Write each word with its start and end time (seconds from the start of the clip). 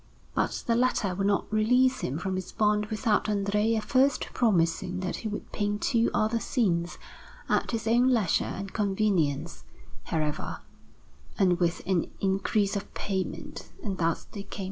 But 0.33 0.63
the 0.65 0.75
latter 0.75 1.13
would 1.13 1.27
not 1.27 1.45
release 1.53 1.99
him 1.99 2.17
from 2.17 2.33
his 2.35 2.51
bond 2.51 2.87
without 2.87 3.29
Andrea 3.29 3.81
first 3.81 4.29
promising 4.33 4.99
that 5.01 5.17
he 5.17 5.27
would 5.27 5.51
paint 5.51 5.83
two 5.83 6.09
other 6.11 6.39
scenes, 6.39 6.97
at 7.47 7.69
his 7.69 7.85
own 7.87 8.09
leisure 8.09 8.45
and 8.45 8.73
convenience, 8.73 9.63
however, 10.05 10.61
and 11.37 11.59
with 11.59 11.83
an 11.85 12.09
increase 12.19 12.75
of 12.75 12.91
payment; 12.95 13.69
and 13.83 13.99
thus 13.99 14.23
they 14.25 14.41
came 14.41 14.49
to 14.49 14.55
terms. 14.55 14.59